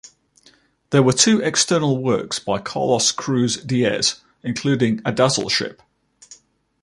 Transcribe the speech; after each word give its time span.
There 0.89 1.03
were 1.03 1.13
two 1.13 1.41
external 1.41 1.95
works 2.01 2.39
by 2.39 2.57
Carlos 2.57 3.11
Cruz-Diez, 3.11 4.19
including 4.41 4.99
a 5.05 5.11
Dazzle 5.11 5.47
Ship. 5.47 5.79